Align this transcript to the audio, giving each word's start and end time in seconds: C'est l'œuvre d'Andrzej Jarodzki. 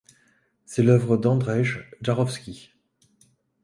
C'est 0.65 0.81
l'œuvre 0.81 1.15
d'Andrzej 1.15 1.77
Jarodzki. 2.01 2.73